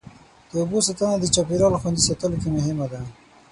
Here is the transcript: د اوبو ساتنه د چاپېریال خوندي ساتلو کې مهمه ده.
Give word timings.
د 0.49 0.51
اوبو 0.61 0.77
ساتنه 0.87 1.15
د 1.19 1.25
چاپېریال 1.35 1.73
خوندي 1.81 2.01
ساتلو 2.07 2.35
کې 2.41 2.49
مهمه 2.57 2.85
ده. 2.91 3.01